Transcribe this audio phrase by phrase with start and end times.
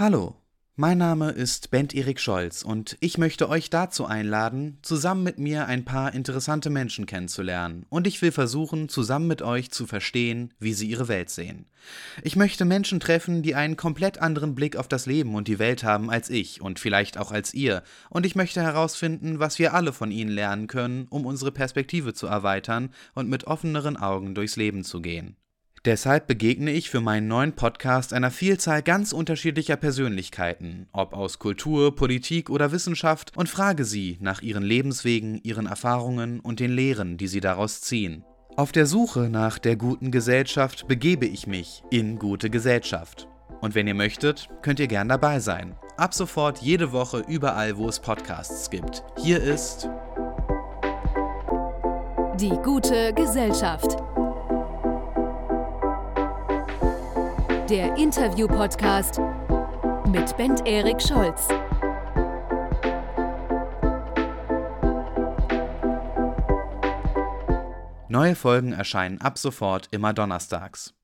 [0.00, 0.34] Hallo,
[0.76, 5.66] mein Name ist Bent Erik Scholz und ich möchte euch dazu einladen, zusammen mit mir
[5.66, 10.72] ein paar interessante Menschen kennenzulernen und ich will versuchen, zusammen mit euch zu verstehen, wie
[10.72, 11.66] sie ihre Welt sehen.
[12.22, 15.84] Ich möchte Menschen treffen, die einen komplett anderen Blick auf das Leben und die Welt
[15.84, 19.92] haben als ich und vielleicht auch als ihr und ich möchte herausfinden, was wir alle
[19.92, 24.82] von ihnen lernen können, um unsere Perspektive zu erweitern und mit offeneren Augen durchs Leben
[24.82, 25.36] zu gehen.
[25.86, 31.96] Deshalb begegne ich für meinen neuen Podcast einer Vielzahl ganz unterschiedlicher Persönlichkeiten, ob aus Kultur,
[31.96, 37.28] Politik oder Wissenschaft, und frage sie nach ihren Lebenswegen, ihren Erfahrungen und den Lehren, die
[37.28, 38.24] sie daraus ziehen.
[38.56, 43.26] Auf der Suche nach der guten Gesellschaft begebe ich mich in gute Gesellschaft.
[43.62, 45.76] Und wenn ihr möchtet, könnt ihr gern dabei sein.
[45.96, 49.02] Ab sofort jede Woche überall, wo es Podcasts gibt.
[49.16, 49.88] Hier ist
[52.38, 53.96] Die gute Gesellschaft.
[57.70, 59.20] Der Interview-Podcast
[60.08, 61.46] mit Bent Erik Scholz.
[68.08, 70.94] Neue Folgen erscheinen ab sofort immer donnerstags.